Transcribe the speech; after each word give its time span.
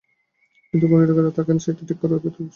কিন্তু 0.69 0.85
কোন 0.85 0.97
গ্রেডে 0.99 1.13
কারা 1.17 1.31
থাকবেন, 1.37 1.57
সেটি 1.59 1.81
ঠিক 1.89 1.97
করার 2.01 2.17
এখতিয়ার 2.17 2.35
সরকারের। 2.35 2.49